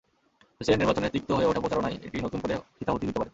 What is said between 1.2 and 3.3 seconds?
হয়ে ওঠা প্রচারণায় এটি নতুন করে ঘৃতাহুতি দিতে পারে।